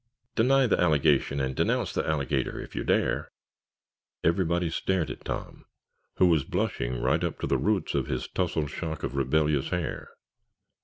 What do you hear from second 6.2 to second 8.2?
was blushing right up to the roots of